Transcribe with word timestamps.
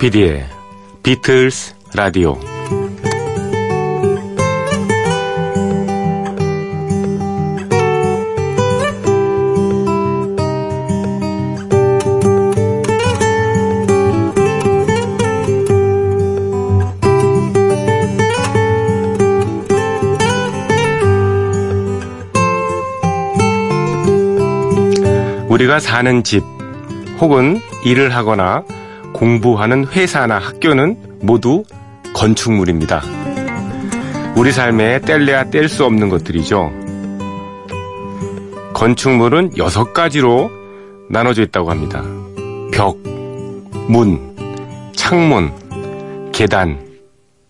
조피디의 0.00 0.46
비틀스 1.02 1.74
라디오. 1.94 2.38
우리가 25.48 25.78
사는 25.78 26.24
집 26.24 26.42
혹은 27.20 27.60
일을 27.84 28.14
하거나 28.14 28.64
공부하는 29.12 29.86
회사나 29.86 30.38
학교는 30.38 31.18
모두 31.22 31.64
건축물입니다. 32.14 33.02
우리 34.36 34.52
삶에 34.52 35.00
뗄래야 35.00 35.50
뗄 35.50 35.68
수 35.68 35.84
없는 35.84 36.08
것들이죠. 36.08 36.70
건축물은 38.74 39.58
여섯 39.58 39.92
가지로 39.92 40.50
나눠져 41.10 41.42
있다고 41.42 41.70
합니다. 41.70 42.02
벽, 42.72 42.96
문, 43.88 44.34
창문, 44.94 45.52
계단, 46.32 46.78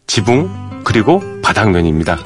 지붕, 0.06 0.50
그리고 0.82 1.22
바닥면입니다. 1.42 2.18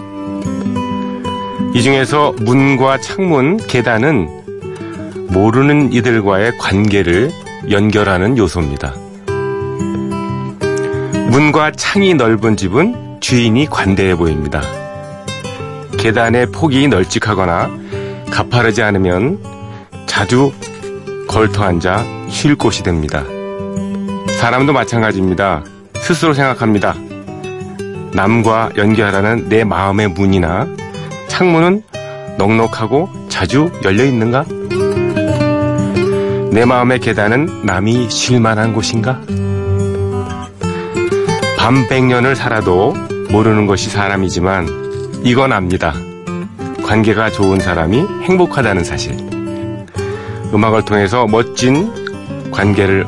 이 1.74 1.82
중에서 1.82 2.32
문과 2.38 2.98
창문, 2.98 3.56
계단은 3.58 5.28
모르는 5.30 5.92
이들과의 5.92 6.56
관계를 6.56 7.30
연결하는 7.70 8.38
요소입니다. 8.38 9.03
문과 11.30 11.70
창이 11.70 12.14
넓은 12.14 12.56
집은 12.56 13.18
주인이 13.20 13.66
관대해 13.66 14.14
보입니다. 14.14 14.60
계단의 15.98 16.52
폭이 16.52 16.86
널찍하거나 16.88 17.70
가파르지 18.30 18.82
않으면 18.82 19.38
자주 20.06 20.52
걸터 21.28 21.64
앉아 21.64 22.04
쉴 22.28 22.56
곳이 22.56 22.82
됩니다. 22.82 23.24
사람도 24.38 24.72
마찬가지입니다. 24.72 25.64
스스로 25.96 26.34
생각합니다. 26.34 26.94
남과 28.12 28.72
연결하는 28.76 29.48
내 29.48 29.64
마음의 29.64 30.08
문이나 30.08 30.68
창문은 31.28 31.82
넉넉하고 32.38 33.08
자주 33.28 33.70
열려 33.84 34.04
있는가? 34.04 34.44
내 36.52 36.64
마음의 36.64 37.00
계단은 37.00 37.64
남이 37.64 38.10
쉴 38.10 38.40
만한 38.40 38.72
곳인가? 38.72 39.20
밤백년을 41.64 42.36
살아도 42.36 42.92
모르는 43.30 43.66
것이 43.66 43.88
사람이지만 43.88 45.22
이건 45.24 45.50
압니다. 45.50 45.94
관계가 46.84 47.30
좋은 47.30 47.58
사람이 47.58 48.04
행복하다는 48.24 48.84
사실. 48.84 49.16
음악을 50.52 50.84
통해서 50.84 51.26
멋진 51.26 52.50
관계를 52.50 53.06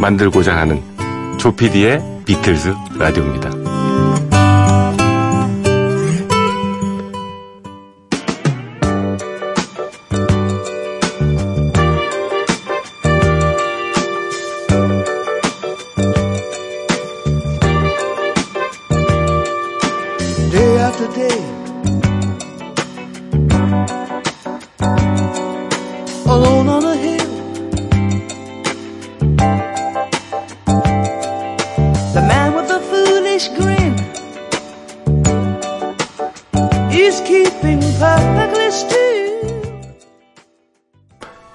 만들고자 0.00 0.56
하는 0.56 0.82
조피디의 1.38 2.22
비틀즈 2.24 2.74
라디오입니다. 2.98 3.61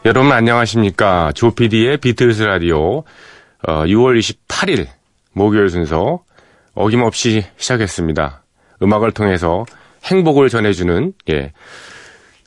여러분 0.08 0.32
안녕하십니까. 0.32 1.34
조피디의 1.34 1.98
비틀스 1.98 2.44
라디오 2.44 3.00
어, 3.68 3.84
6월 3.84 4.18
28일 4.18 4.88
목요일 5.34 5.68
순서 5.68 6.24
어김없이 6.76 7.44
시작했습니다. 7.58 8.42
음악을 8.82 9.12
통해서 9.12 9.66
행복을 10.06 10.48
전해주는 10.48 11.12
예 11.30 11.52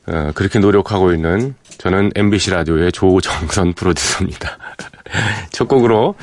어, 0.07 0.31
그렇게 0.35 0.59
노력하고 0.59 1.13
있는 1.13 1.55
저는 1.77 2.13
MBC 2.17 2.53
라디오의 2.53 2.93
조정선 2.93 3.75
프로듀서입니다. 3.77 4.57
첫 5.53 5.69
곡으로 5.69 6.15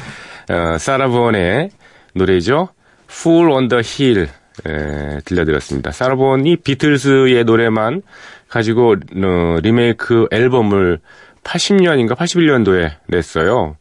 어, 0.49 0.77
사라 0.79 1.19
본의 1.19 1.69
노래죠. 2.15 2.69
Fool 3.11 3.51
on 3.51 3.67
the 3.67 3.83
Hill 3.85 4.27
예, 4.67 5.19
들려드렸습니다. 5.23 5.91
사라 5.91 6.24
본이 6.24 6.57
비틀스의 6.57 7.43
노래만 7.43 8.01
가지고 8.49 8.93
어, 8.93 9.57
리메이크 9.61 10.27
앨범을 10.31 10.99
80년인가 11.47 12.15
81년도에 12.15 12.97
냈어요. 13.07 13.77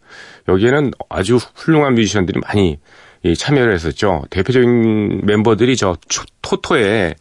여기에는 0.48 0.92
아주 1.08 1.36
훌륭한 1.36 1.94
뮤지션들이 1.94 2.40
많이 2.40 2.78
참여를 3.36 3.74
했었죠. 3.74 4.24
대표적인 4.30 5.26
멤버들이 5.26 5.76
저 5.76 5.96
토토의 6.42 7.16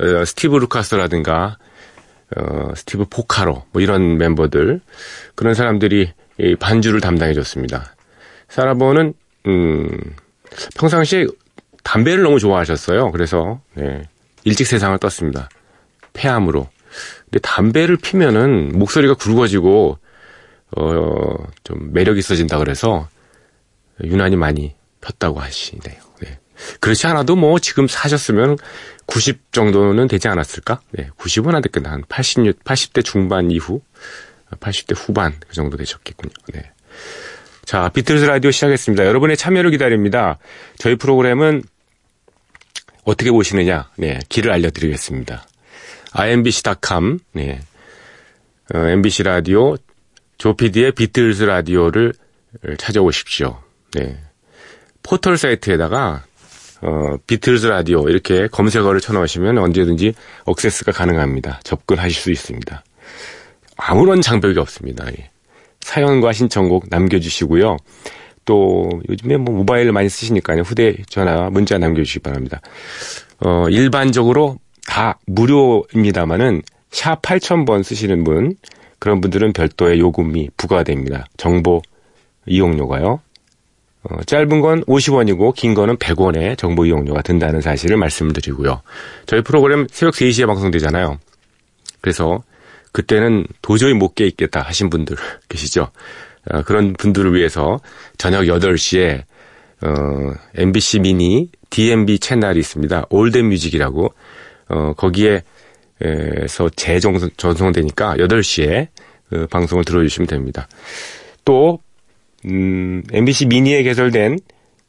어, 0.00 0.24
스티브 0.24 0.56
루카서라든가 0.56 1.58
어, 2.36 2.74
스티브 2.74 3.04
포카로 3.10 3.64
뭐 3.70 3.82
이런 3.82 4.16
멤버들 4.16 4.80
그런 5.34 5.54
사람들이 5.54 6.12
반주를 6.58 7.00
담당해 7.00 7.34
줬습니다. 7.34 7.94
사라 8.48 8.74
본은 8.74 9.14
음, 9.46 9.88
평상시에 10.76 11.26
담배를 11.84 12.24
너무 12.24 12.40
좋아하셨어요. 12.40 13.12
그래서 13.12 13.60
네, 13.74 14.08
일찍 14.44 14.66
세상을 14.66 14.98
떴습니다. 14.98 15.48
폐암으로. 16.14 16.68
근데 17.24 17.38
담배를 17.40 17.96
피면은 17.96 18.78
목소리가 18.78 19.14
굵어지고 19.14 19.98
어, 20.76 21.36
좀 21.62 21.92
매력 21.92 22.18
있어진다 22.18 22.58
그래서 22.58 23.08
유난히 24.02 24.36
많이 24.36 24.74
폈다고 25.00 25.40
하시네요. 25.40 26.00
네. 26.22 26.38
그렇지 26.80 27.06
않아도 27.06 27.36
뭐 27.36 27.58
지금 27.58 27.86
사셨으면 27.86 28.56
90 29.06 29.52
정도는 29.52 30.08
되지 30.08 30.28
않았을까? 30.28 30.80
네. 30.92 31.10
90은 31.18 31.54
안 31.54 31.62
됐겠나. 31.62 31.90
한 31.90 32.04
80, 32.08 32.64
80대 32.64 33.04
중반 33.04 33.50
이후, 33.50 33.82
80대 34.50 34.94
후반 34.96 35.34
그 35.46 35.54
정도 35.54 35.76
되셨겠군요. 35.76 36.32
네. 36.52 36.70
자, 37.64 37.88
비틀즈 37.88 38.24
라디오 38.24 38.50
시작했습니다. 38.50 39.06
여러분의 39.06 39.36
참여를 39.36 39.70
기다립니다. 39.70 40.38
저희 40.78 40.96
프로그램은 40.96 41.62
어떻게 43.04 43.30
보시느냐? 43.30 43.90
네, 43.96 44.18
길을 44.28 44.50
알려드리겠습니다. 44.50 45.46
imbc.com, 46.14 47.18
네. 47.32 47.60
어, 48.72 48.78
MBC 48.78 49.24
라디오, 49.24 49.76
조피디의 50.38 50.92
비틀즈 50.92 51.42
라디오를 51.44 52.12
찾아오십시오. 52.78 53.58
네. 53.92 54.18
포털 55.02 55.36
사이트에다가, 55.36 56.24
어, 56.82 57.16
비틀즈 57.26 57.66
라디오 57.66 58.08
이렇게 58.08 58.46
검색어를 58.46 59.00
쳐넣으시면 59.00 59.58
언제든지 59.58 60.14
억세스가 60.44 60.92
가능합니다. 60.92 61.60
접근하실 61.64 62.12
수 62.12 62.30
있습니다. 62.30 62.84
아무런 63.76 64.20
장벽이 64.20 64.58
없습니다. 64.58 65.06
예. 65.18 65.30
사연과 65.80 66.32
신청곡 66.32 66.86
남겨주시고요. 66.90 67.76
또 68.44 68.88
요즘에 69.08 69.36
뭐 69.36 69.54
모바일 69.54 69.90
많이 69.92 70.08
쓰시니까요. 70.08 70.62
휴대전화 70.62 71.50
문자 71.50 71.78
남겨주시기 71.78 72.20
바랍니다. 72.20 72.60
어, 73.40 73.66
일반적으로 73.68 74.58
다 74.86 75.18
무료입니다만은 75.26 76.62
샵 76.90 77.22
8000번 77.22 77.82
쓰시는 77.82 78.24
분 78.24 78.56
그런 78.98 79.20
분들은 79.20 79.52
별도의 79.52 79.98
요금이 79.98 80.50
부과됩니다. 80.56 81.26
정보 81.36 81.82
이용료가요. 82.46 83.20
어, 84.04 84.22
짧은 84.24 84.60
건 84.60 84.84
50원이고 84.84 85.54
긴 85.54 85.74
거는 85.74 85.96
100원의 85.96 86.58
정보 86.58 86.84
이용료가 86.84 87.22
든다는 87.22 87.60
사실을 87.60 87.96
말씀드리고요. 87.96 88.82
저희 89.26 89.42
프로그램 89.42 89.86
새벽 89.90 90.14
3시에 90.14 90.46
방송되잖아요. 90.46 91.18
그래서 92.00 92.42
그때는 92.92 93.46
도저히 93.62 93.94
못 93.94 94.14
깨 94.14 94.26
있겠다 94.26 94.60
하신 94.60 94.90
분들 94.90 95.16
계시죠. 95.48 95.88
어, 96.50 96.62
그런 96.62 96.92
분들을 96.92 97.34
위해서 97.34 97.80
저녁 98.18 98.42
8시에 98.42 99.22
어, 99.82 100.34
MBC 100.54 101.00
미니 101.00 101.50
DMB 101.70 102.18
채널이 102.20 102.58
있습니다. 102.60 103.06
All 103.10 103.22
That 103.22 103.38
Music이라고 103.38 104.12
어, 104.68 104.92
거기에 104.94 105.42
에서 106.00 106.68
재전송되니까 106.70 108.16
8시에 108.16 108.88
그 109.30 109.46
방송을 109.46 109.84
들어주시면 109.84 110.26
됩니다. 110.26 110.68
또 111.44 111.80
음, 112.46 113.02
MBC 113.12 113.46
미니에 113.46 113.82
개설된 113.84 114.38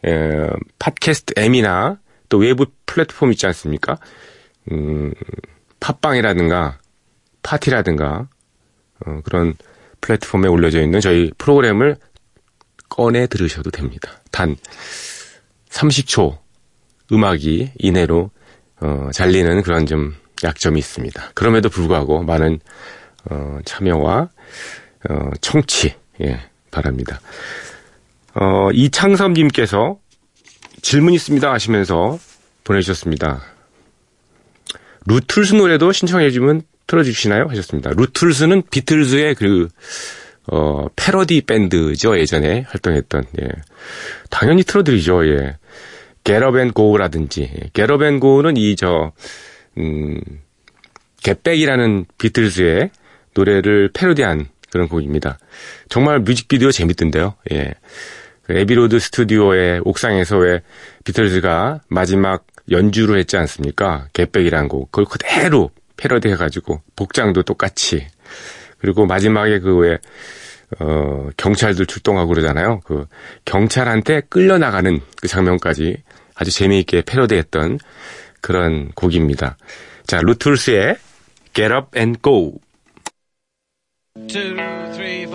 에, 0.06 0.50
팟캐스트 0.80 1.36
M이나 1.38 2.00
또 2.28 2.38
외부 2.38 2.66
플랫폼 2.86 3.32
있지 3.32 3.46
않습니까? 3.46 3.98
음, 4.72 5.14
팟빵이라든가 5.80 6.80
파티라든가 7.44 8.28
어, 9.06 9.22
그런 9.24 9.54
플랫폼에 10.02 10.48
올려져 10.48 10.82
있는 10.82 11.02
저희 11.02 11.32
프로그램을 11.38 11.98
꺼내 12.90 13.28
들으셔도 13.28 13.70
됩니다. 13.70 14.22
단 14.32 14.56
30초 15.70 16.38
음악이 17.12 17.72
이내로 17.78 18.32
어, 18.82 19.10
잘리는 19.14 19.62
그런 19.62 19.86
좀 19.86 20.16
약점이 20.44 20.80
있습니다. 20.80 21.32
그럼에도 21.34 21.70
불구하고 21.70 22.24
많은 22.24 22.60
어, 23.30 23.60
참여와 23.66 24.30
어, 25.10 25.30
청취 25.42 25.96
예, 26.22 26.40
바랍니다. 26.72 27.20
어, 28.34 28.70
이창섭님께서 28.74 29.98
질문 30.82 31.14
있습니다 31.14 31.52
하시면서 31.52 32.20
보내주셨습니다. 32.64 33.42
루툴스 35.06 35.56
노래도 35.56 35.92
신청해주면 35.92 36.64
틀어주시나요? 36.88 37.48
하셨습니다. 37.50 37.92
루툴스는 37.96 38.64
비틀즈의 38.70 39.36
그, 39.36 39.68
어, 40.48 40.88
패러디 40.96 41.42
밴드죠. 41.42 42.18
예전에 42.20 42.66
활동했던, 42.68 43.26
예. 43.42 43.48
당연히 44.30 44.64
틀어드리죠. 44.64 45.28
예. 45.28 45.58
And 48.04 48.20
Go는 48.20 48.58
이, 48.58 48.76
저, 48.76 49.12
음, 49.78 50.20
겟백이라는 51.24 52.06
비틀즈의 52.18 52.90
노래를 53.34 53.90
패러디한 53.94 54.48
그런 54.72 54.88
곡입니다. 54.88 55.38
정말 55.90 56.20
뮤직비디오 56.20 56.72
재밌던데요. 56.72 57.36
예. 57.52 57.74
그 58.44 58.54
애비로드 58.54 59.00
스튜디오의 59.00 59.82
옥상에서 59.84 60.38
왜 60.38 60.62
비틀즈가 61.04 61.82
마지막 61.90 62.46
연주를 62.70 63.18
했지 63.18 63.38
않습니까? 63.38 64.08
Get 64.14 64.25
Back이라는 64.25 64.68
곡. 64.68 64.92
그걸 64.92 65.06
그대로 65.06 65.72
패러디 65.98 66.28
해가지고 66.30 66.82
복장도 66.96 67.44
똑같이 67.44 68.08
그리고 68.80 69.06
마지막에 69.06 69.60
그 69.60 69.78
왜 69.78 69.98
어, 70.80 71.30
경찰들 71.38 71.86
출동하고 71.86 72.30
그러잖아요. 72.30 72.82
그 72.86 73.06
경찰한테 73.46 74.22
끌려나가는 74.30 75.00
그 75.22 75.28
장면까지 75.28 75.98
아주 76.36 76.52
재미있게 76.52 77.02
패러디했던 77.02 77.80
그런 78.42 78.92
곡입니다. 78.92 79.58
자, 80.06 80.22
루틀스의 80.22 80.98
Get 81.54 81.74
Up 81.74 81.98
and 81.98 82.22
Go. 82.22 82.60
Two, 84.28 84.56
three, 84.94 85.26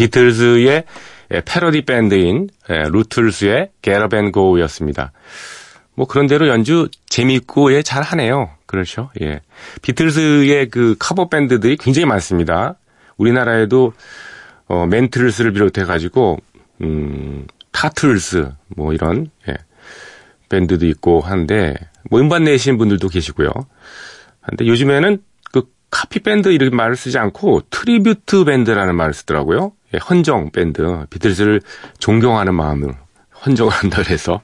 비틀즈의 0.00 0.84
예, 1.32 1.42
패러디 1.44 1.82
밴드인 1.82 2.48
예, 2.70 2.84
루틀스의 2.90 3.68
Up 3.86 4.16
and 4.16 4.32
Go였습니다. 4.32 5.12
뭐 5.94 6.06
그런 6.06 6.26
대로 6.26 6.48
연주 6.48 6.88
재미있고 7.06 7.74
예, 7.74 7.82
잘 7.82 8.02
하네요. 8.02 8.48
그렇죠. 8.64 9.10
예. 9.20 9.42
비틀즈의 9.82 10.70
그 10.70 10.96
커버 10.98 11.28
밴드들이 11.28 11.76
굉장히 11.76 12.06
많습니다. 12.06 12.76
우리나라에도 13.18 13.92
어 14.68 14.86
멘틀스를 14.86 15.52
비롯해 15.52 15.84
가지고 15.84 16.38
음 16.80 17.46
타틀스 17.70 18.52
뭐 18.68 18.94
이런 18.94 19.30
예. 19.48 19.54
밴드도 20.48 20.86
있고 20.86 21.20
한데 21.20 21.74
뭐 22.08 22.20
음반 22.20 22.44
내신 22.44 22.78
분들도 22.78 23.06
계시고요. 23.08 23.50
근데 24.48 24.66
요즘에는 24.66 25.18
카피 25.90 26.20
밴드 26.20 26.48
이렇게 26.48 26.74
말을 26.74 26.96
쓰지 26.96 27.18
않고 27.18 27.62
tribute 27.70 28.44
밴드라는 28.44 28.94
말을 28.94 29.12
쓰더라고요. 29.12 29.72
예, 29.94 29.98
헌정 29.98 30.50
밴드. 30.50 31.06
비틀즈를 31.10 31.60
존경하는 31.98 32.54
마음으로 32.54 32.94
헌정을 33.44 33.72
한다 33.72 34.02
그래서 34.04 34.40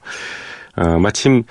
어, 0.75 0.99
마침 0.99 1.43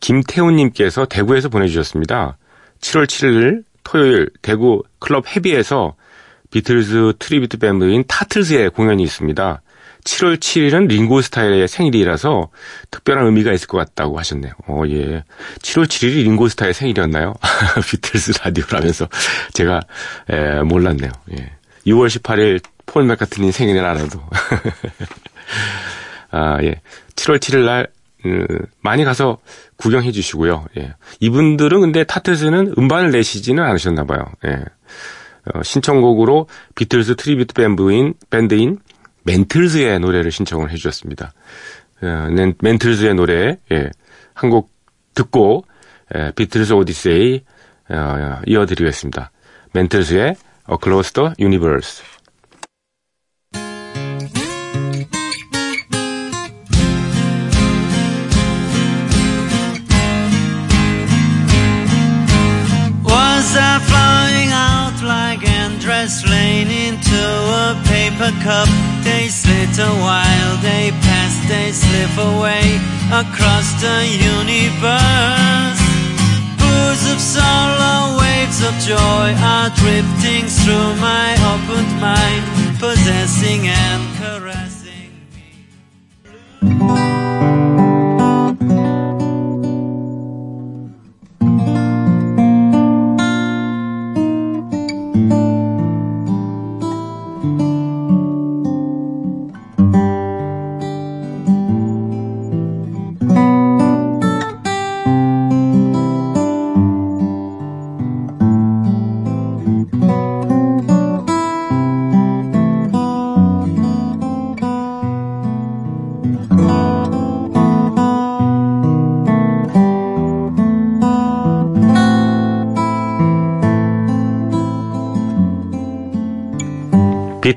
김태훈님께서 0.00 1.06
대구에서 1.06 1.48
보내주셨습니다. 1.48 2.36
7월 2.80 3.06
7일 3.06 3.64
토요일 3.82 4.30
대구 4.42 4.82
클럽 4.98 5.24
헤비에서 5.26 5.94
비틀즈 6.50 7.14
tribute 7.18 7.58
밴드인 7.58 8.04
타틀즈의 8.06 8.70
공연이 8.70 9.02
있습니다. 9.02 9.62
7월 10.04 10.36
7일은 10.36 10.86
링고 10.86 11.22
스타의 11.22 11.66
생일이라서 11.66 12.50
특별한 12.90 13.26
의미가 13.26 13.52
있을 13.52 13.66
것 13.66 13.78
같다고 13.78 14.18
하셨네요. 14.18 14.52
어, 14.68 14.82
예. 14.88 15.24
7월 15.60 15.86
7일이 15.86 16.24
링고 16.24 16.48
스타의 16.48 16.74
생일이었나요? 16.74 17.34
비틀스 17.90 18.32
라디오라면서 18.44 19.08
제가, 19.54 19.80
에, 20.30 20.60
몰랐네요. 20.62 21.10
예. 21.32 21.52
6월 21.86 22.08
18일 22.08 22.62
폴 22.86 23.04
맥카트니 23.04 23.50
생일을 23.50 23.84
알아도. 23.84 24.20
아, 26.30 26.62
예. 26.62 26.80
7월 27.16 27.38
7일 27.38 27.64
날, 27.64 27.88
음, 28.26 28.46
많이 28.80 29.04
가서 29.04 29.38
구경해 29.76 30.12
주시고요. 30.12 30.66
예. 30.78 30.94
이분들은 31.20 31.80
근데 31.80 32.04
타틀스는 32.04 32.74
음반을 32.76 33.10
내시지는 33.10 33.62
않으셨나 33.62 34.04
봐요. 34.04 34.26
예. 34.46 34.64
어, 35.52 35.62
신청곡으로 35.62 36.46
비틀스 36.74 37.16
tribute 37.16 37.54
밴드인, 37.54 38.14
밴드인 38.30 38.78
멘틀즈의 39.24 40.00
노래를 40.00 40.30
신청을 40.30 40.70
해주셨습니다. 40.70 41.32
어, 42.02 42.28
멘틀즈의 42.60 43.14
노래 43.14 43.58
예, 43.72 43.90
한곡 44.34 44.70
듣고 45.14 45.64
예, 46.14 46.32
비틀즈 46.34 46.72
오디세이 46.72 47.42
어, 47.90 48.40
이어드리겠습니다. 48.46 49.30
멘틀즈의 49.72 50.36
A 50.70 50.76
Close 50.82 51.12
the 51.12 51.32
Universe. 51.38 52.02
Paper 68.24 68.42
cup. 68.42 68.68
They 69.02 69.28
slip 69.28 69.70
a 69.78 69.92
while, 70.00 70.56
they 70.62 70.90
pass, 71.02 71.34
they 71.48 71.72
slip 71.72 72.16
away 72.18 72.80
across 73.12 73.72
the 73.80 74.06
universe. 74.06 75.80
Pools 76.58 77.12
of 77.12 77.20
sorrow, 77.20 78.18
waves 78.18 78.62
of 78.64 78.74
joy 78.80 79.34
are 79.40 79.70
drifting 79.70 80.46
through 80.46 80.96
my 81.00 81.36
opened 81.52 82.00
mind, 82.00 82.44
possessing 82.78 83.68
and 83.68 84.02
caressing 84.18 85.10
me. 85.34 85.50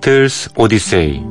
비틀스 0.07 0.51
오디세이 0.55 1.21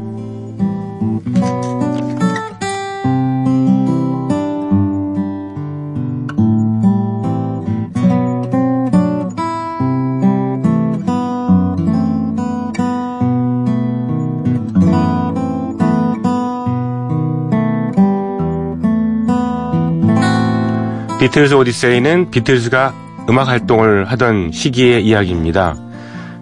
비틀스 21.19 21.55
오디세이는 21.55 22.31
비틀스가 22.31 22.95
음악 23.31 23.49
활동을 23.49 24.05
하던 24.05 24.53
시기의 24.53 25.03
이야기입니다. 25.07 25.79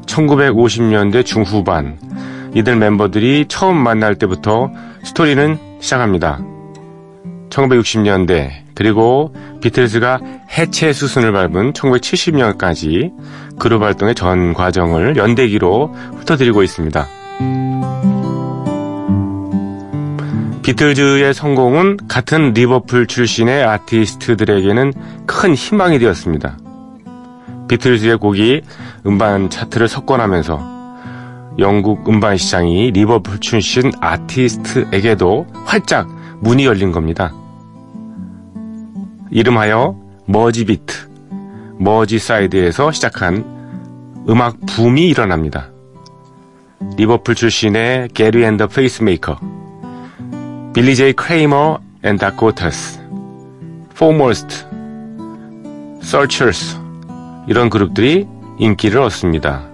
1950년대 0.06 1.24
중후반 1.24 1.96
이들 2.54 2.76
멤버들이 2.76 3.46
처음 3.48 3.76
만날 3.76 4.14
때부터 4.14 4.70
스토리는 5.02 5.58
시작합니다. 5.80 6.40
1960년대 7.50 8.50
그리고 8.74 9.34
비틀즈가 9.60 10.20
해체 10.56 10.92
수순을 10.92 11.32
밟은 11.32 11.72
1970년까지 11.72 13.12
그룹 13.58 13.82
활동의 13.82 14.14
전 14.14 14.52
과정을 14.52 15.16
연대기로 15.16 15.94
훑어드리고 16.18 16.62
있습니다. 16.62 17.06
비틀즈의 20.62 21.34
성공은 21.34 21.98
같은 22.08 22.52
리버풀 22.54 23.06
출신의 23.06 23.64
아티스트들에게는 23.64 24.92
큰 25.26 25.54
희망이 25.54 25.98
되었습니다. 25.98 26.58
비틀즈의 27.68 28.16
곡이 28.16 28.62
음반 29.06 29.50
차트를 29.50 29.88
석권하면서 29.88 30.73
영국 31.58 32.08
음반 32.08 32.36
시장이 32.36 32.90
리버풀 32.90 33.38
출신 33.40 33.92
아티스트에게도 34.00 35.46
활짝 35.64 36.08
문이 36.40 36.64
열린 36.64 36.90
겁니다. 36.90 37.32
이름하여 39.30 39.96
Merseybeat, 40.26 41.08
머지사이드에서 41.78 42.90
시작한 42.92 43.44
음악 44.28 44.58
붐이 44.66 45.08
일어납니다. 45.08 45.70
리버풀 46.96 47.34
출신의 47.34 48.08
게리 48.14 48.44
앤 48.44 48.55
더 48.55 48.66
페이스메이커, 48.68 49.38
빌리 50.72 50.96
제이 50.96 51.12
크레이머 51.12 51.78
앤 52.02 52.16
다코타스, 52.16 53.00
포모스트, 53.94 54.66
서처스 56.00 56.78
이런 57.46 57.70
그룹들이 57.70 58.26
인기를 58.58 59.00
얻습니다. 59.00 59.73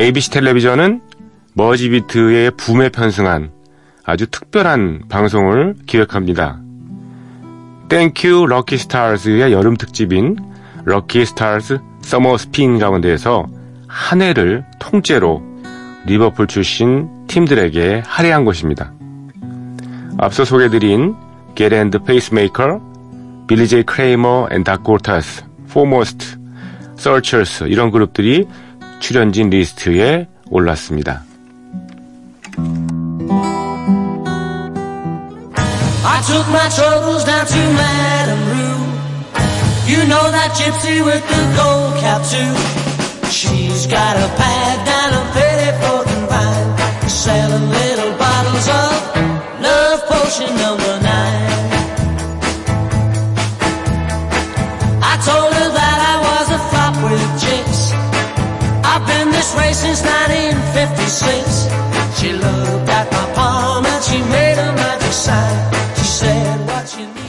ABC 0.00 0.30
텔레비전은 0.30 1.02
Merseybeat의 1.52 2.52
붐에 2.52 2.88
편승한 2.88 3.50
아주 4.02 4.26
특별한 4.28 5.02
방송을 5.10 5.74
기획합니다. 5.86 6.58
Thank 7.90 8.46
Your 8.48 8.61
Lucky 8.61 8.78
Stars의 8.78 9.52
여름 9.52 9.76
특집인 9.76 10.36
Lucky 10.86 11.26
Stars 11.26 11.80
Summer 12.00 12.38
Spin 12.38 12.78
가운데에서 12.78 13.46
한 13.88 14.22
해를 14.22 14.64
통째로 14.78 15.42
리버풀 16.06 16.46
출신 16.46 17.26
팀들에게 17.26 18.02
할애한 18.06 18.46
것입니다. 18.46 18.94
앞서 20.16 20.46
소개드린 20.46 21.14
and 21.60 21.98
Pacemaker, 22.06 22.78
빌리 23.46 23.68
제이 23.68 23.82
크레이머 23.82 24.48
앤 24.50 24.64
다코타스, 24.64 25.44
포모스트, 25.68 26.38
서처스 26.96 27.64
이런 27.64 27.90
그룹들이 27.90 28.46
출연진 29.00 29.50
리스트에 29.50 30.28
올랐습니다. 30.50 31.24
I 36.04 36.22
took 36.26 36.46
my 36.50 36.68
troubles 36.68 37.24
down 37.24 37.46
to 37.46 37.60
Madame 37.74 38.44
Rue. 38.52 38.80
You 39.88 40.06
know 40.06 40.30
that 40.30 40.52
gypsy 40.54 41.02
with 41.04 41.24
the 41.26 41.42
gold-capped 41.56 42.22
tooth. 42.28 42.54
She's 43.30 43.86
got 43.86 44.16
a 44.16 44.28
pad 44.36 44.86
down 44.86 45.10
a 45.16 45.24
Petticoat 45.32 46.06
vine, 46.28 47.08
selling 47.08 47.68
little 47.70 48.12
bottles 48.18 48.68
of 48.68 49.00
love 49.62 50.00
potion 50.06 50.54
number 50.56 50.99
I've 58.92 59.06
been 59.06 59.30
this 59.30 59.54
way 59.54 59.72
since 59.72 60.02
1956. 60.02 61.68
She 62.18 62.32
looked 62.32 62.90
at 62.90 63.08
my 63.12 63.32
palm 63.34 63.86
and 63.86 64.02
she 64.02 64.18
made 64.18 64.58
a 64.58 64.72
magic 64.74 65.12
sign. 65.12 65.72
She 65.94 66.02
said, 66.18 66.66
what 66.66 66.92
you 66.98 67.06
need. 67.06 67.20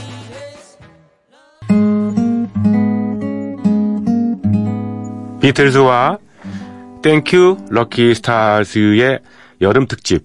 비틀즈와 5.41 6.17
Thank 7.03 7.57
Your 7.69 7.89
Lucky 7.89 8.15
Stars의 8.15 9.19
여름 9.61 9.85
특집 9.85 10.23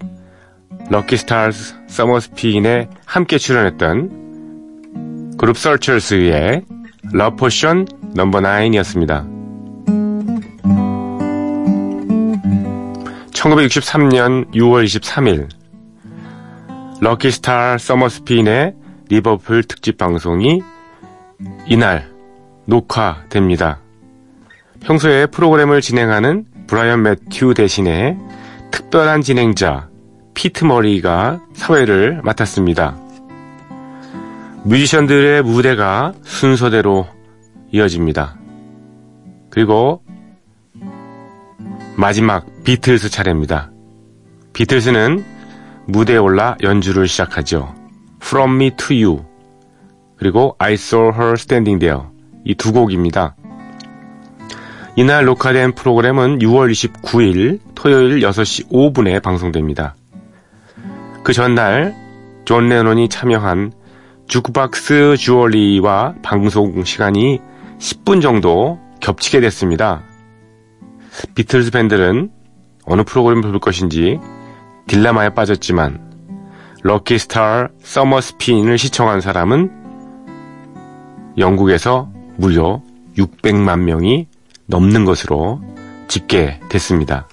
Lucky 0.89 1.17
Stars 1.17 1.75
Summer 1.87 2.19
Spin에 2.19 2.89
함께 3.05 3.37
출연했던 3.37 5.35
그룹 5.37 5.55
서처스의 5.55 6.63
Love 7.13 7.42
Potion 7.42 7.85
Number 8.15 8.39
9이었습니다. 8.39 9.36
1963년 13.47 14.53
6월 14.53 14.83
23일 14.83 15.47
Lucky 16.99 17.42
Star 17.42 17.77
Summer 17.77 18.25
Spin의 18.25 18.73
리버풀 19.09 19.63
특집 19.63 19.97
방송이 19.97 20.61
이날 21.65 22.11
녹화됩니다. 22.65 23.79
평소에 24.81 25.27
프로그램을 25.27 25.79
진행하는 25.79 26.45
브라이언 26.67 27.03
매튜 27.03 27.53
대신에 27.53 28.17
특별한 28.71 29.21
진행자 29.21 29.87
피트 30.33 30.65
머리가 30.65 31.41
사회를 31.53 32.21
맡았습니다. 32.23 32.97
뮤지션들의 34.65 35.43
무대가 35.43 36.13
순서대로 36.23 37.07
이어집니다. 37.71 38.35
그리고 39.49 40.01
마지막 41.99 42.45
비틀스 42.63 43.09
차례입니다. 43.09 43.71
비틀스는 44.53 45.25
무대에 45.87 46.17
올라 46.17 46.55
연주를 46.61 47.07
시작하죠. 47.07 47.73
From 48.21 48.55
Me 48.55 48.71
to 48.77 48.95
You 48.95 49.25
그리고 50.15 50.55
I 50.59 50.73
Saw 50.73 51.09
Her 51.11 51.33
Standing 51.33 51.79
There 51.79 52.03
이 52.45 52.53
두 52.53 52.71
곡입니다. 52.71 53.35
이날 54.95 55.25
녹화된 55.25 55.73
프로그램은 55.73 56.37
6월 56.37 56.71
29일 56.71 57.59
토요일 57.73 58.19
6시 58.19 58.69
5분에 58.69 59.19
방송됩니다. 59.23 59.95
그 61.23 61.33
전날 61.33 61.95
존 62.45 62.69
레논이 62.69 63.09
참여한 63.09 63.73
Juke 64.27 64.78
Box 64.78 65.17
Jury와 65.17 66.13
방송 66.21 66.83
시간이 66.83 67.41
10분 67.79 68.21
정도 68.21 68.79
겹치게 68.99 69.39
됐습니다. 69.41 70.03
비틀즈 71.35 71.71
팬들은 71.71 72.31
어느 72.85 73.03
프로그램을 73.03 73.51
볼 73.51 73.59
것인지 73.59 74.19
딜레마에 74.87 75.29
빠졌지만 75.29 76.07
Lucky 76.83 77.17
Star 77.17 77.69
Summer 77.81 78.21
Spin을 78.21 78.77
시청한 78.77 79.21
사람은 79.21 79.71
영국에서 81.37 82.09
무려 82.37 82.81
600만 83.17 83.79
명이 83.79 84.27
넘는 84.67 85.05
것으로 85.05 85.61
집계됐습니다. 86.07 87.27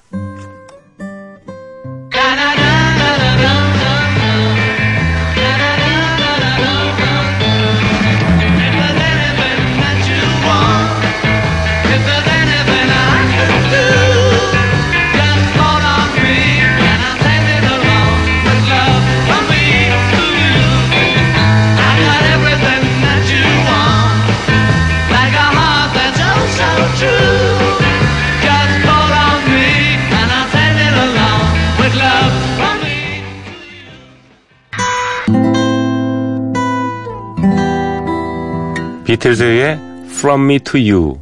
비틀즈의 39.14 39.78
From 40.08 40.42
Me 40.42 40.58
to 40.58 40.80
You 40.80 41.20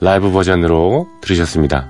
라이브 0.00 0.30
버전으로 0.30 1.08
들으셨습니다. 1.20 1.88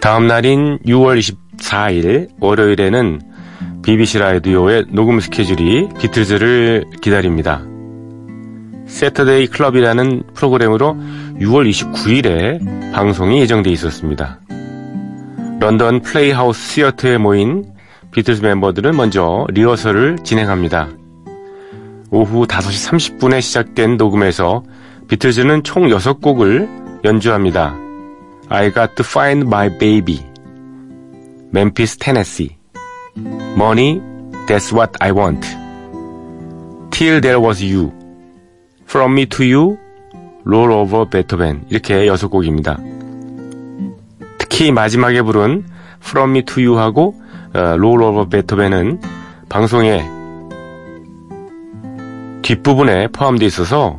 다음 0.00 0.26
날인 0.26 0.80
6월 0.84 1.20
24일 1.20 2.30
월요일에는 2.40 3.20
BBC 3.84 4.18
라디오의 4.18 4.86
녹음 4.88 5.20
스케줄이 5.20 5.88
비틀즈를 6.00 6.86
기다립니다. 7.00 7.62
Saturday 8.88 9.46
Club이라는 9.46 10.24
프로그램으로 10.34 10.96
6월 11.38 11.70
29일에 11.70 12.92
방송이 12.92 13.40
예정돼 13.42 13.70
있었습니다. 13.70 14.40
런던 15.60 16.00
플레이하우스 16.00 16.72
시어터에 16.72 17.18
모인 17.18 17.64
비틀스 18.10 18.42
멤버들은 18.42 18.96
먼저 18.96 19.46
리허설을 19.50 20.18
진행합니다. 20.24 20.88
오후 22.12 22.46
5시 22.46 23.18
30분에 23.18 23.40
시작된 23.40 23.96
녹음에서 23.96 24.62
비틀즈는 25.08 25.64
총 25.64 25.84
6곡을 25.84 27.04
연주합니다. 27.04 27.74
I 28.50 28.70
Got 28.70 28.94
to 28.96 29.04
Find 29.04 29.46
My 29.46 29.70
Baby, 29.78 30.20
Memphis, 31.54 31.96
Tennessee, 31.96 32.58
Money, 33.16 34.02
That's 34.46 34.74
What 34.74 34.92
I 35.00 35.10
Want, 35.10 35.48
Till 36.90 37.22
There 37.22 37.40
Was 37.42 37.64
You, 37.64 37.90
From 38.84 39.12
Me 39.12 39.24
to 39.24 39.44
You, 39.44 39.78
Roll 40.44 40.70
Over 40.70 41.08
Beethoven 41.08 41.64
이렇게 41.70 42.06
6곡입니다. 42.06 42.78
특히 44.36 44.70
마지막에 44.70 45.22
부른 45.22 45.64
From 46.02 46.32
Me 46.32 46.42
to 46.42 46.62
You하고 46.62 47.14
Roll 47.54 48.02
Over 48.02 48.28
Beethoven은 48.28 49.00
방송에 49.48 50.02
뒷부분에 52.52 53.08
포함되어 53.08 53.46
있어서 53.46 53.98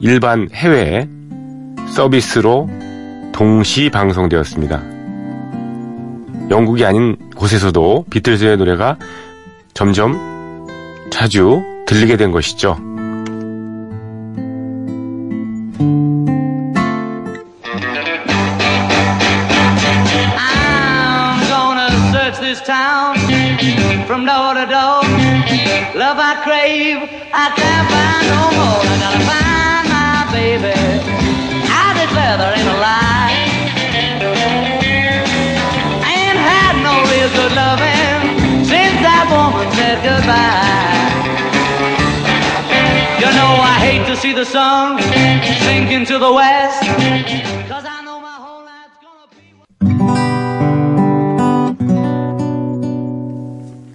일반 0.00 0.48
해외 0.54 1.06
서비스로 1.88 2.70
동시 3.32 3.90
방송되었습니다. 3.90 4.82
영국이 6.50 6.84
아닌 6.84 7.16
곳에서도 7.36 8.06
비틀즈의 8.10 8.56
노래가 8.56 8.96
점점 9.74 10.66
자주 11.10 11.62
들리게 11.86 12.16
된 12.16 12.30
것이죠. 12.30 12.78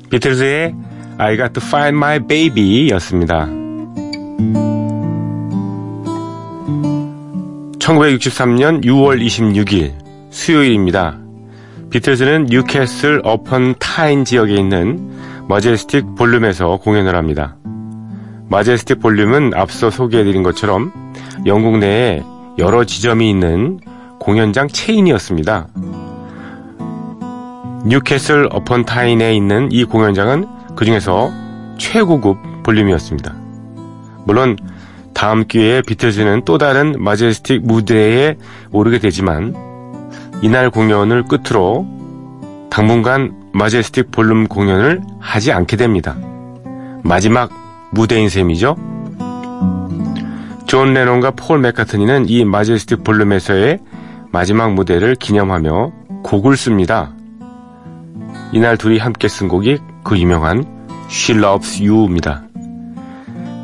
비틀즈의 0.10 0.76
I 1.18 1.38
Got 1.38 1.54
to 1.54 1.64
Find 1.66 1.96
My 1.96 2.20
Baby 2.20 2.90
였습니다. 2.92 3.46
1963년 7.80 8.84
6월 8.84 9.22
26일 9.24 9.94
수요일입니다. 10.32 11.18
비틀즈는 11.90 12.48
뉴캐슬 12.50 13.22
어펀 13.24 13.76
타인 13.80 14.26
지역에 14.26 14.56
있는 14.56 15.10
마제스틱 15.50 16.14
볼륨에서 16.14 16.78
공연을 16.78 17.16
합니다. 17.16 17.56
마제스틱 18.50 19.00
볼륨은 19.00 19.56
앞서 19.56 19.90
소개해드린 19.90 20.44
것처럼 20.44 20.92
영국 21.48 21.80
내에 21.80 22.24
여러 22.60 22.84
지점이 22.84 23.28
있는 23.28 23.80
공연장 24.20 24.68
체인이었습니다. 24.68 25.70
뉴캐슬 27.84 28.50
어폰 28.52 28.86
타인에 28.86 29.36
있는 29.36 29.72
이 29.72 29.86
공연장은 29.86 30.46
그 30.76 30.86
중에서 30.86 31.32
최고급 31.80 32.38
ballroom이었습니다. 32.62 33.34
물론 34.26 34.56
다음 35.16 35.48
기회에 35.48 35.82
비틀즈는 35.82 36.44
또 36.46 36.60
다른 36.60 36.94
마제스틱 37.00 37.66
무대에 37.66 38.38
오르게 38.72 39.00
되지만 39.00 39.56
이날 40.44 40.70
공연을 40.70 41.24
끝으로 41.24 41.88
당분간 42.70 43.39
마제스틱 43.52 44.12
ballroom 44.12 44.48
공연을 44.48 45.02
하지 45.20 45.52
않게 45.52 45.78
됩니다. 45.78 46.16
마지막 47.04 47.50
무대인 47.92 48.30
셈이죠. 48.30 48.76
존 50.68 50.94
레논과 50.94 51.32
폴 51.32 51.60
맥카트니는 51.60 52.30
이 52.30 52.46
마제스틱 52.46 53.04
ballroom에서의 53.04 53.80
마지막 54.32 54.74
무대를 54.74 55.16
기념하며 55.16 55.92
곡을 56.24 56.56
씁니다. 56.56 57.12
이날 58.52 58.78
둘이 58.78 59.00
함께 59.00 59.28
쓴 59.28 59.48
곡이 59.48 59.80
그 60.04 60.18
유명한 60.20 60.64
She 61.10 61.40
Loves 61.40 61.82
You입니다. 61.82 62.44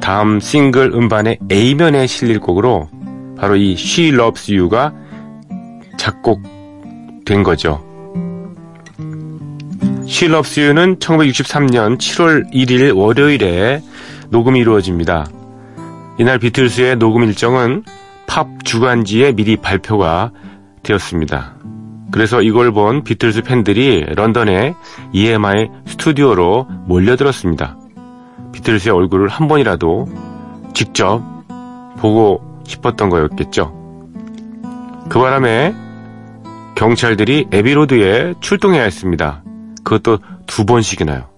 다음 0.01 0.39
싱글 0.39 0.91
음반의 0.93 1.39
A면에 1.51 2.07
실릴 2.07 2.39
곡으로 2.39 2.89
바로 3.37 3.55
이 3.55 3.73
She 3.73 4.09
Loves 4.09 4.51
You가 4.51 4.93
작곡된 5.97 7.43
거죠. 7.43 7.83
You는 10.07 10.99
1963년 10.99 11.97
7월 11.97 12.51
1일 12.53 12.95
월요일에 12.95 13.81
녹음이 14.29 14.59
이루어집니다. 14.59 15.25
이날 16.19 16.37
비틀스의 16.37 16.97
녹음 16.97 17.23
일정은 17.23 17.83
팝 18.27 18.47
주간지에 18.63 19.31
미리 19.31 19.57
발표가 19.57 20.31
되었습니다. 20.83 21.55
그래서 22.11 22.41
이걸 22.41 22.71
본 22.71 23.03
비틀스 23.03 23.41
팬들이 23.41 24.05
런던의 24.15 24.75
EMI 25.11 25.69
스튜디오로 25.87 26.67
몰려들었습니다. 26.85 27.77
비틀스의 28.53 28.93
얼굴을 28.93 29.27
한 29.27 29.47
번이라도 29.47 30.07
직접 30.73 31.21
보고 31.97 32.61
싶었던 32.65 33.09
거였겠죠. 33.09 33.73
그 35.09 35.19
바람에 35.19 35.73
경찰들이 36.75 37.47
에비로드에 37.51 38.35
출동해야 38.39 38.83
했습니다. 38.83 39.44
그것도 39.85 40.17
두 40.47 40.65
번씩이나요. 40.65 41.29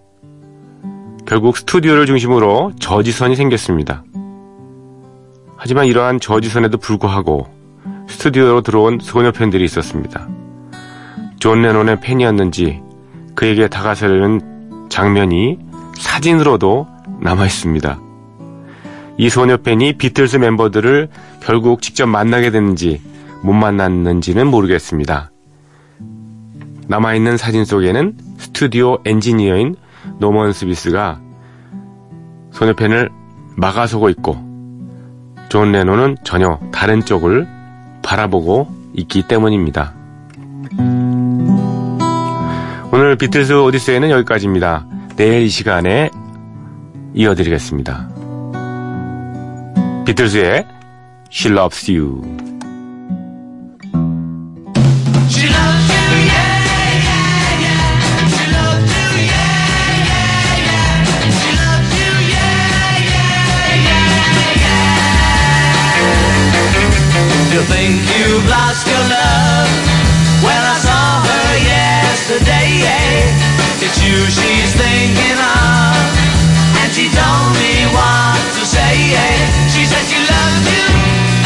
결국 1.28 1.58
스튜디오를 1.58 2.06
중심으로 2.06 2.72
저지선이 2.80 3.36
생겼습니다. 3.36 4.04
하지만 5.58 5.86
이러한 5.86 6.20
저지선에도 6.20 6.78
불구하고 6.78 7.48
스튜디오로 8.08 8.62
들어온 8.62 9.00
소녀 9.02 9.32
팬들이 9.32 9.66
있었습니다. 9.66 10.28
존 11.40 11.62
레논의 11.62 12.00
팬이었는지 12.00 12.82
그에게 13.36 13.68
다가서려는 13.68 14.88
장면이 14.90 15.60
사진으로도 15.98 16.88
남아 17.22 17.46
있습니다. 17.46 18.00
이 19.18 19.30
소녀 19.30 19.58
팬이 19.58 19.98
비틀스 19.98 20.38
멤버들을 20.38 21.10
결국 21.42 21.82
직접 21.82 22.08
만나게 22.08 22.50
됐는지 22.52 23.02
못 23.44 23.52
만났는지는 23.54 24.48
모르겠습니다. 24.48 25.32
남아있는 26.88 27.38
사진 27.38 27.66
속에는 27.66 28.18
스튜디오 28.38 28.98
엔지니어인 29.06 29.76
노먼 30.20 30.54
스미스가 30.54 31.20
소녀 32.52 32.74
팬을 32.74 33.10
막아서고 33.56 34.10
있고 34.10 34.38
존 35.50 35.72
레논은 35.72 36.18
전혀 36.24 36.60
다른 36.72 37.04
쪽을 37.04 37.48
바라보고 38.04 38.68
있기 38.94 39.28
때문입니다. 39.28 39.94
오늘 42.92 43.16
비틀스 43.18 43.54
오디세이는 43.54 44.10
여기까지입니다. 44.10 44.88
내일 45.18 45.44
이 45.44 45.50
시간에 45.50 46.10
이어드리겠습니다. 47.14 48.10
비틀스의 50.06 50.66
She 51.32 51.54
Loves 51.54 51.92
You 51.92 52.22
lost 68.78 68.88
your 68.88 69.06
love? 69.10 69.70
When 70.46 70.54
I 70.54 70.78
saw 70.78 71.26
her 71.26 71.50
yesterday, 71.66 72.70
it's 73.82 73.98
you 74.06 74.18
she's 74.30 74.72
thinking 74.78 75.40
of. 75.42 75.98
And 76.82 76.90
she 76.94 77.10
told 77.10 77.52
me 77.58 77.74
what 77.90 78.38
to 78.58 78.64
say. 78.66 79.18
She 79.74 79.84
said 79.90 80.06
she 80.06 80.20
loves 80.22 80.66
you, 80.70 80.86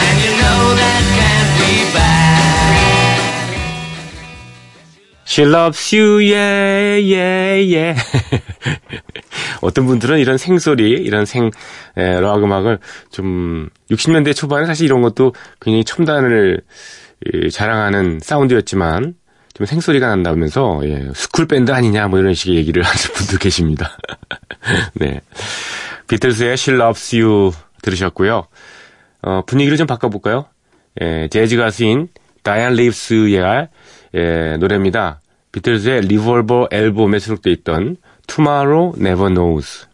and 0.04 0.16
you 0.24 0.34
know 0.42 0.62
that 0.76 1.04
can't 1.16 1.52
be 1.60 1.72
bad. 1.96 3.20
She 5.24 5.46
loves 5.46 5.94
you, 5.94 6.18
yeah, 6.18 6.98
yeah, 6.98 7.56
yeah. 7.56 7.96
어떤 9.62 9.86
분들은 9.86 10.20
이런 10.20 10.38
생소리, 10.38 10.90
이런 10.92 11.26
생, 11.26 11.52
에, 11.96 12.20
락 12.20 12.44
음악을 12.44 12.80
좀, 13.12 13.70
60년대 13.92 14.36
초반에 14.36 14.66
사실 14.66 14.86
이런 14.86 15.02
것도 15.02 15.34
굉장히 15.62 15.84
첨단을 15.84 16.62
에, 17.34 17.50
자랑하는 17.50 18.20
사운드였지만, 18.22 19.16
좀 19.54 19.66
생소리가 19.66 20.08
난다면서 20.08 20.82
예, 20.86 21.10
스쿨 21.14 21.48
밴드 21.48 21.72
아니냐 21.72 22.08
뭐 22.08 22.20
이런 22.20 22.34
식의 22.34 22.56
얘기를 22.56 22.84
하는 22.84 22.98
분도 23.14 23.38
계십니다. 23.38 23.98
네. 24.96 25.22
비틀스의 26.08 26.54
She 26.54 26.78
Loves 26.78 27.16
You 27.16 27.52
들으셨고요. 27.82 28.48
어, 29.24 29.42
분위기를 29.46 29.78
좀 29.78 29.88
바꿔볼까요? 29.88 30.46
예, 31.02 31.28
재즈 31.30 31.58
가수인 31.58 32.08
다이안 32.44 32.74
리브스의 32.74 33.68
예, 34.16 34.58
노래입니다. 34.58 35.22
비틀즈의 35.52 36.02
리볼버 36.02 36.70
앨범에 36.72 37.20
수록되어 37.20 37.54
있던 37.54 37.98
Tomorrow 38.28 38.94
Never 39.00 39.34
Knows 39.34 39.88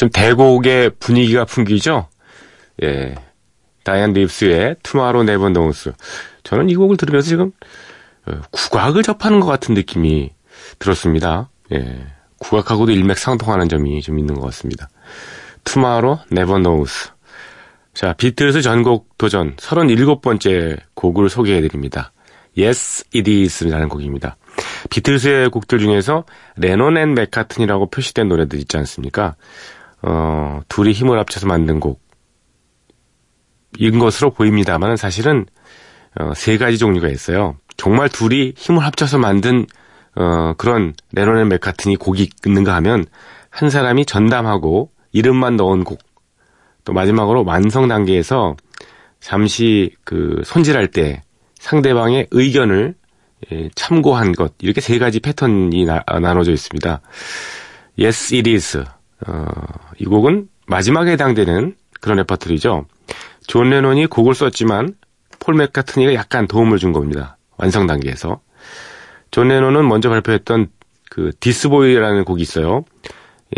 좀 0.00 0.08
대곡의 0.08 0.92
분위기가 0.98 1.44
풍기죠? 1.44 2.08
예. 2.82 3.16
다이안 3.84 4.14
립스의 4.14 4.76
Tomorrow 4.82 5.30
Never 5.30 5.52
Knows. 5.52 5.92
저는 6.42 6.70
이 6.70 6.74
곡을 6.74 6.96
들으면서 6.96 7.28
지금 7.28 7.52
어, 8.24 8.40
국악을 8.50 9.02
접하는 9.02 9.40
것 9.40 9.46
같은 9.46 9.74
느낌이 9.74 10.30
들었습니다. 10.78 11.50
예. 11.72 12.06
국악하고도 12.38 12.92
일맥상통하는 12.92 13.68
점이 13.68 14.00
좀 14.00 14.18
있는 14.18 14.36
것 14.36 14.40
같습니다. 14.46 14.88
Tomorrow 15.64 16.22
Never 16.32 16.62
Knows. 16.62 17.10
자, 17.92 18.14
비틀스 18.14 18.62
전곡 18.62 19.18
도전 19.18 19.54
37번째 19.56 20.78
곡을 20.94 21.28
소개해 21.28 21.60
드립니다. 21.60 22.12
Yes, 22.58 23.04
It 23.14 23.30
Is라는 23.30 23.90
곡입니다. 23.90 24.38
비틀스의 24.88 25.50
곡들 25.50 25.78
중에서 25.78 26.24
레논 26.56 26.96
and 26.96 27.12
맥카트니라고 27.12 27.90
표시된 27.90 28.28
노래들 28.28 28.58
있지 28.60 28.78
않습니까? 28.78 29.36
어, 30.02 30.60
둘이 30.68 30.92
힘을 30.92 31.18
합쳐서 31.18 31.46
만든 31.46 31.80
곡인 31.80 31.98
것으로 33.98 34.30
보입니다만 34.30 34.96
사실은 34.96 35.46
어, 36.18 36.32
세 36.34 36.58
가지 36.58 36.78
종류가 36.78 37.08
있어요. 37.08 37.56
정말 37.76 38.08
둘이 38.08 38.52
힘을 38.56 38.84
합쳐서 38.84 39.18
만든 39.18 39.66
어, 40.16 40.54
그런 40.56 40.94
레논 41.12 41.38
and 41.38 41.48
맥카트니 41.48 41.96
곡이 41.96 42.30
있는가 42.44 42.74
하면 42.76 43.06
한 43.48 43.70
사람이 43.70 44.06
전담하고 44.06 44.90
이름만 45.12 45.56
넣은 45.56 45.84
곡. 45.84 46.00
또 46.84 46.92
마지막으로 46.92 47.44
완성 47.44 47.88
단계에서 47.88 48.56
잠시 49.20 49.94
그 50.04 50.40
손질할 50.44 50.88
때 50.88 51.22
상대방의 51.58 52.28
의견을 52.30 52.94
예, 53.52 53.70
참고한 53.74 54.32
것 54.32 54.54
이렇게 54.60 54.80
세 54.80 54.98
가지 54.98 55.20
패턴이 55.20 55.84
나, 55.84 56.02
나눠져 56.06 56.52
있습니다. 56.52 57.00
Yes, 57.98 58.34
it 58.34 58.50
is. 58.50 58.84
어, 59.26 59.44
이 59.98 60.04
곡은 60.04 60.48
마지막에 60.66 61.12
해당되는 61.12 61.74
그런 62.00 62.16
레퍼토리죠. 62.18 62.86
존 63.46 63.70
레논이 63.70 64.06
곡을 64.06 64.34
썼지만 64.34 64.94
폴 65.38 65.54
맥카트니가 65.54 66.14
약간 66.14 66.46
도움을 66.46 66.78
준 66.78 66.92
겁니다. 66.92 67.36
완성 67.56 67.86
단계에서. 67.86 68.40
존 69.30 69.48
레논은 69.48 69.86
먼저 69.88 70.08
발표했던 70.08 70.68
그 71.10 71.32
This 71.40 71.66
Boy라는 71.66 72.24
곡이 72.24 72.42
있어요. 72.42 72.84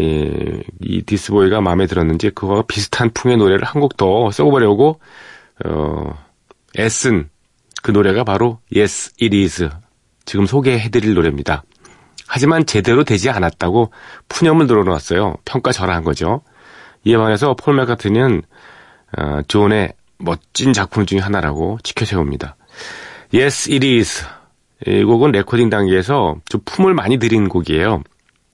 예, 0.01 0.63
이 0.81 1.03
This 1.03 1.29
Boy가 1.29 1.61
마음에 1.61 1.87
들었는지 1.87 2.31
그거와 2.31 2.63
비슷한 2.67 3.11
풍의 3.11 3.37
노래를 3.37 3.65
한 3.65 3.81
곡 3.83 3.97
더 3.97 4.31
써보려고 4.31 5.01
어, 5.67 6.19
애쓴 6.79 7.29
그 7.83 7.91
노래가 7.91 8.25
바로 8.25 8.61
Yes, 8.75 9.13
It 9.21 9.37
Is. 9.37 9.69
지금 10.25 10.47
소개해드릴 10.47 11.15
노래입니다. 11.15 11.65
하지만 12.27 12.67
제대로 12.67 13.05
되지 13.05 13.31
않았다고 13.31 13.93
푸념을 14.29 14.67
늘어놨어요. 14.67 15.37
평가절하한 15.45 16.05
거죠. 16.05 16.43
이에 17.05 17.17
반해서 17.17 17.55
폴 17.55 17.75
맥카트니는 17.77 18.43
어, 19.19 19.41
존의 19.49 19.93
멋진 20.19 20.73
작품 20.73 21.05
중의 21.05 21.23
하나라고 21.23 21.79
치켜세웁니다. 21.83 22.57
Yes, 23.35 23.71
It 23.73 23.87
Is. 23.87 24.25
이 24.87 25.05
곡은 25.05 25.33
레코딩 25.33 25.71
단계에서 25.71 26.37
좀 26.49 26.61
품을 26.65 26.95
많이 26.95 27.19
들인 27.19 27.49
곡이에요. 27.49 28.03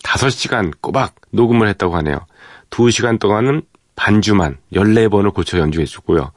5시간 0.02 0.72
꼬박 0.80 1.14
녹음을 1.30 1.68
했다고 1.68 1.96
하네요. 1.96 2.20
2시간 2.70 3.18
동안은 3.18 3.62
반주만 3.96 4.58
14번을 4.72 5.34
고쳐 5.34 5.58
연주해주고요. 5.58 6.32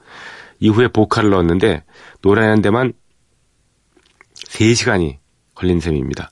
이후에 0.60 0.88
보컬을 0.88 1.30
넣었는데 1.30 1.84
노래하는 2.22 2.62
데만 2.62 2.94
3시간이 4.48 5.18
걸린 5.56 5.80
셈입니다. 5.80 6.32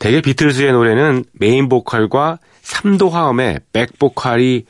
대개 0.00 0.22
비틀즈의 0.22 0.72
노래는 0.72 1.24
메인 1.34 1.68
보컬과 1.68 2.38
3도 2.62 3.10
화음에 3.10 3.58
백 3.74 3.98
보컬이 3.98 4.64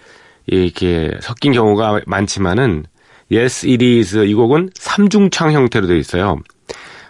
이렇게 0.47 1.13
섞인 1.21 1.53
경우가 1.53 2.01
많지만은 2.05 2.85
Yes 3.33 3.67
It 3.69 3.85
Is 3.85 4.27
이 4.27 4.35
곡은 4.35 4.71
3중창 4.71 5.53
형태로 5.53 5.87
되어 5.87 5.97
있어요. 5.97 6.41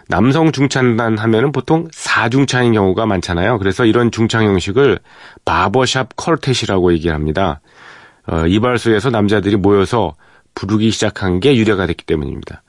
남성 0.07 0.51
중창단 0.51 1.17
하면은 1.17 1.51
보통 1.51 1.87
4중창인 1.87 2.73
경우가 2.75 3.07
많잖아요. 3.07 3.57
그래서 3.57 3.85
이런 3.85 4.11
중창 4.11 4.45
형식을 4.45 4.99
barbershop 5.43 6.15
quartet이라고 6.15 6.93
얘기를 6.93 7.15
합니다. 7.15 7.59
어, 8.27 8.45
이발소에서 8.45 9.09
남자들이 9.09 9.55
모여서 9.55 10.15
부르기 10.53 10.91
시작한 10.91 11.39
게 11.39 11.55
유래가 11.55 11.87
됐기 11.87 12.05
때문입니다. 12.05 12.61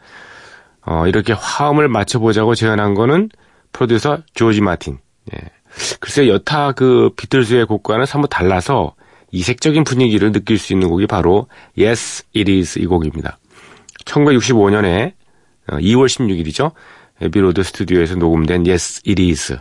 어, 0.86 1.06
이렇게 1.06 1.34
화음을 1.34 1.88
맞춰보자고 1.88 2.54
제안한 2.54 2.94
거는 2.94 3.28
프로듀서 3.72 4.18
조지 4.32 4.62
마틴. 4.62 4.98
예. 5.34 5.38
글쎄 6.00 6.28
여타 6.28 6.72
그 6.72 7.10
비틀즈의 7.16 7.66
곡과는 7.66 8.06
사뭇 8.06 8.28
달라서 8.28 8.94
이색적인 9.30 9.84
분위기를 9.84 10.32
느낄 10.32 10.58
수 10.58 10.72
있는 10.72 10.88
곡이 10.88 11.06
바로 11.06 11.46
Yes, 11.78 12.24
It 12.36 12.52
Is 12.52 12.78
이 12.78 12.86
곡입니다. 12.86 13.38
1965년에 14.04 15.14
2월 15.68 16.06
16일이죠. 16.06 16.72
에비로드 17.20 17.62
스튜디오에서 17.62 18.16
녹음된 18.16 18.66
Yes, 18.66 19.02
It 19.06 19.22
Is. 19.22 19.56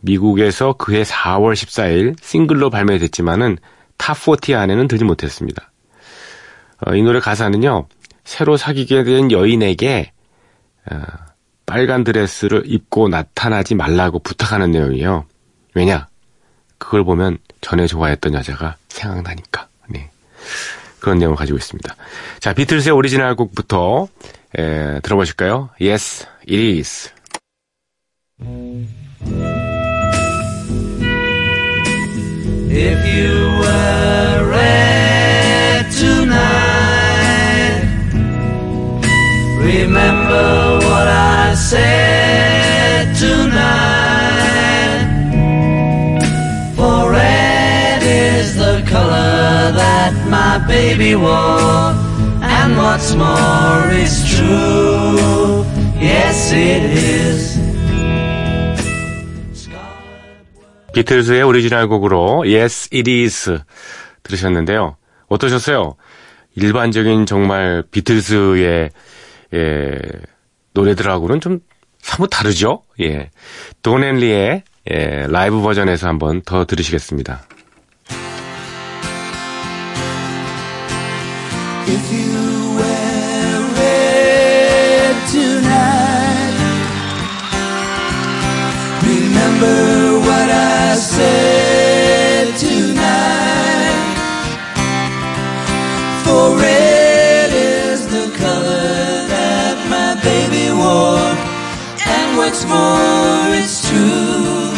미국에서 0.00 0.74
그해 0.74 1.02
4월 1.02 1.54
14일 1.54 2.14
싱글로 2.22 2.70
발매됐지만은 2.70 3.58
Top40 3.98 4.54
안에는 4.56 4.88
들지 4.88 5.04
못했습니다. 5.04 5.72
어, 6.86 6.94
이 6.94 7.02
노래 7.02 7.20
가사는요, 7.20 7.86
새로 8.24 8.56
사귀게 8.56 9.04
된 9.04 9.30
여인에게 9.30 10.12
어, 10.90 10.96
빨간 11.70 12.02
드레스를 12.02 12.64
입고 12.66 13.08
나타나지 13.08 13.76
말라고 13.76 14.18
부탁하는 14.18 14.72
내용이에요. 14.72 15.24
왜냐? 15.74 16.08
그걸 16.78 17.04
보면 17.04 17.38
전에 17.60 17.86
좋아했던 17.86 18.34
여자가 18.34 18.74
생각나니까. 18.88 19.68
네. 19.88 20.10
그런 20.98 21.18
내용을 21.18 21.36
가지고 21.36 21.58
있습니다. 21.58 21.94
자, 22.40 22.54
비틀스의 22.54 22.92
오리지널 22.92 23.36
곡부터 23.36 24.08
에, 24.58 24.98
들어보실까요? 24.98 25.70
Yes, 25.80 26.26
it 26.48 26.78
is. 26.78 27.12
If 32.72 33.06
you 33.06 33.39
baby 50.90 51.14
and 51.14 52.76
what's 52.76 53.14
more 53.14 53.90
is 53.94 54.24
true. 54.36 55.64
Yes, 56.00 56.52
it 56.52 56.84
is. 56.84 57.60
비틀즈의 60.92 61.44
오리지널 61.44 61.86
곡으로 61.86 62.44
Yes, 62.44 62.88
It 62.92 63.08
Is 63.08 63.60
들으셨는데요. 64.24 64.96
어떠셨어요? 65.28 65.94
일반적인 66.56 67.26
정말 67.26 67.84
비틀즈의 67.88 68.90
예, 69.54 69.98
노래들하고는 70.74 71.40
좀 71.40 71.60
사뭇 72.00 72.28
다르죠? 72.28 72.82
예. 73.00 73.30
돈앤리의 73.82 74.64
예, 74.90 75.26
라이브 75.28 75.60
버전에서 75.62 76.08
한번 76.08 76.42
더 76.42 76.64
들으시겠습니다. 76.64 77.42
if 81.92 82.12
you 82.12 82.76
wear 82.78 83.66
it 83.76 85.16
tonight. 85.28 86.56
Remember 89.02 90.20
what 90.20 90.48
I 90.50 90.94
said 90.94 92.54
tonight. 92.56 93.96
For 96.24 96.56
red 96.56 97.50
is 97.52 98.06
the 98.06 98.26
color 98.38 99.26
that 99.34 99.76
my 99.90 100.14
baby 100.22 100.70
wore, 100.70 101.34
and 102.06 102.36
what's 102.38 102.64
more, 102.66 103.54
it's 103.60 103.88
true. 103.88 104.70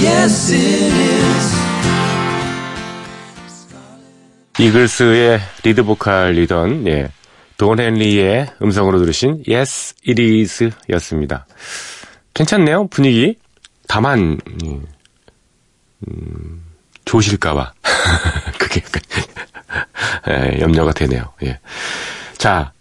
Yes, 0.00 0.50
it 0.50 0.92
is. 1.20 1.63
이글스의 4.64 5.40
리드 5.62 5.82
보컬이던 5.82 6.86
예, 6.88 7.10
돈 7.58 7.78
헨리의 7.80 8.48
음성으로 8.62 8.98
들으신 8.98 9.44
Yes, 9.46 9.94
It 10.08 10.22
Is 10.22 10.70
였습니다. 10.88 11.46
괜찮네요, 12.32 12.86
분위기. 12.86 13.36
다만 13.86 14.40
음, 14.64 14.86
음, 16.08 16.64
조실까봐 17.04 17.74
그게 18.58 18.80
예, 20.30 20.60
염려가 20.60 20.92
되네요. 20.92 21.34
예. 21.42 21.60
자, 22.38 22.72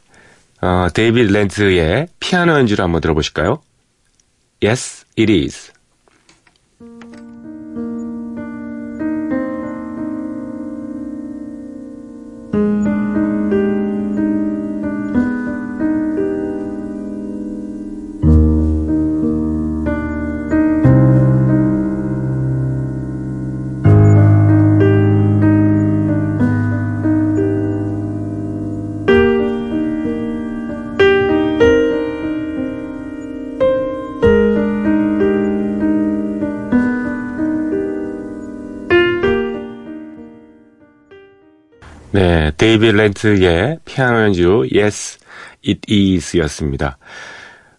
어, 0.62 0.88
데이비드 0.94 1.34
렌트의 1.34 2.08
피아노 2.22 2.54
연주를 2.54 2.86
한번 2.86 3.02
들어보실까요? 3.02 3.62
Yes, 4.64 5.06
It 5.20 5.30
Is. 5.34 5.73
데이비드 42.64 42.96
란츠의 42.96 43.80
피아노 43.84 44.22
연주 44.22 44.66
Yes, 44.74 45.20
It 45.68 45.82
Is 45.94 46.38
였습니다. 46.38 46.98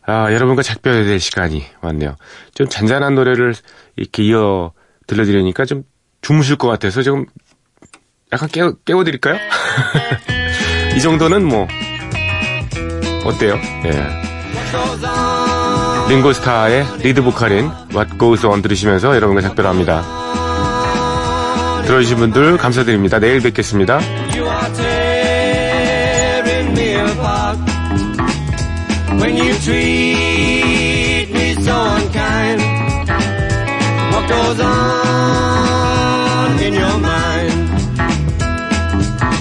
아, 0.05 0.31
여러분과 0.31 0.61
작별해야 0.61 1.05
될 1.05 1.19
시간이 1.21 1.65
왔네요. 1.81 2.17
좀 2.53 2.69
잔잔한 2.69 3.15
노래를 3.15 3.55
이렇게 3.97 4.25
이어 4.25 4.73
들려드리니까 5.07 5.65
좀 5.65 5.85
주무실 6.21 6.57
것 6.57 6.69
같아서 6.69 7.01
좀 7.01 7.25
약간 8.31 8.47
깨워, 8.51 8.75
깨워드릴까요? 8.85 9.39
이 10.95 11.01
정도는 11.01 11.47
뭐, 11.47 11.67
어때요? 13.25 13.59
예. 13.87 14.07
링고스타의 16.11 16.85
리드 16.99 17.23
보컬인 17.23 17.71
What 17.95 18.19
Goes 18.19 18.45
On 18.45 18.61
들으시면서 18.61 19.17
여러분과 19.17 19.41
작별합니다. 19.41 20.25
들어주신 21.87 22.19
분들 22.19 22.59
감사드립니다. 22.59 23.19
내일 23.19 23.41
뵙겠습니다. 23.41 23.99
When 29.25 29.37
you 29.39 29.55
treat 29.67 31.27
me 31.33 31.55
so 31.55 31.75
unkind. 31.97 32.61
What 34.13 34.29
goes 34.29 34.61
on 34.61 36.59
in 36.67 36.75
your 36.75 36.99
mind? 36.99 37.53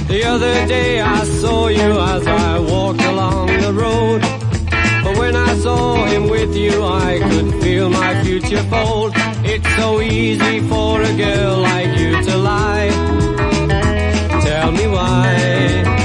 The 0.07 0.23
other 0.23 0.65
day 0.67 1.01
I 1.01 1.25
saw 1.25 1.67
you 1.67 1.91
as 2.13 2.25
I 2.25 2.59
walked 2.59 3.01
along 3.01 3.47
the 3.47 3.73
road. 3.73 4.21
But 5.03 5.17
when 5.17 5.35
I 5.35 5.53
saw 5.57 6.05
him 6.05 6.29
with 6.29 6.55
you, 6.55 6.81
I 6.81 7.19
could 7.29 7.61
feel 7.61 7.89
my 7.89 8.23
future 8.23 8.63
fold. 8.71 9.11
It's 9.43 9.69
so 9.75 9.99
easy 9.99 10.61
for 10.61 11.01
a 11.01 11.13
girl 11.25 11.57
like 11.57 11.91
you 11.99 12.11
to 12.27 12.37
lie. 12.37 12.91
Tell 14.45 14.71
me 14.71 14.87
why. 14.87 16.02